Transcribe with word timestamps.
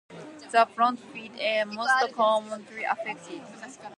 The 0.51 0.65
front 0.73 0.99
feet 0.99 1.31
are 1.39 1.63
most 1.67 2.13
commonly 2.13 2.83
affected. 2.85 3.43